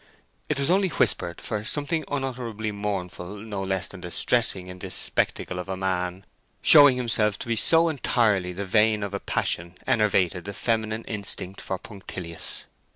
It 0.49 0.57
was 0.59 0.71
only 0.71 0.89
whispered, 0.89 1.39
for 1.39 1.63
something 1.63 2.03
unutterably 2.07 2.71
mournful 2.71 3.35
no 3.37 3.61
less 3.63 3.87
than 3.87 4.01
distressing 4.01 4.65
in 4.67 4.79
this 4.79 4.95
spectacle 4.95 5.59
of 5.59 5.69
a 5.69 5.77
man 5.77 6.25
showing 6.63 6.97
himself 6.97 7.37
to 7.37 7.47
be 7.47 7.55
so 7.55 7.87
entirely 7.87 8.51
the 8.51 8.65
vane 8.65 9.03
of 9.03 9.13
a 9.13 9.19
passion 9.19 9.75
enervated 9.85 10.45
the 10.45 10.53
feminine 10.55 11.03
instinct 11.03 11.61
for 11.61 11.77
punctilios. 11.77 12.65